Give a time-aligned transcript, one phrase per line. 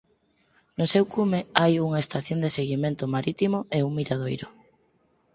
[0.77, 4.47] No seu cume hai unha Estación de Seguimento Marítimo e un miradoiro.